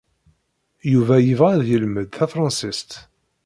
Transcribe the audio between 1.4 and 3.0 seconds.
ad yelmed tafṛensist.